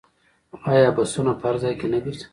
آیا 0.71 0.89
بسونه 0.97 1.31
په 1.39 1.45
هر 1.49 1.55
ځای 1.63 1.73
کې 1.79 1.87
نه 1.93 1.99
ګرځي؟ 2.03 2.25